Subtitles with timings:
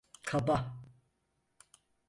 [0.29, 0.57] Kaba.